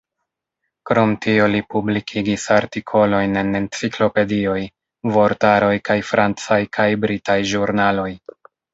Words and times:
Krom 0.89 1.11
tio 1.25 1.49
li 1.55 1.61
publikigis 1.73 2.47
artikolojn 2.57 3.39
en 3.43 3.61
enciklopedioj, 3.61 4.59
vortaroj 5.21 5.71
kaj 5.93 6.01
francaj 6.13 6.63
kaj 6.81 6.91
britaj 7.07 7.41
ĵurnaloj. 7.55 8.13